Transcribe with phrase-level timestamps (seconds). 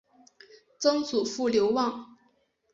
[0.79, 2.17] 曾祖父刘旺。